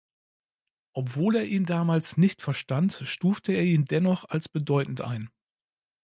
Obwohl 0.95 1.35
er 1.35 1.45
ihn 1.45 1.65
damals 1.67 2.17
nicht 2.17 2.41
verstand, 2.41 3.03
stufte 3.05 3.53
er 3.53 3.61
ihn 3.63 3.85
dennoch 3.85 4.25
als 4.27 4.49
bedeutend 4.49 5.01
ein. 5.01 5.29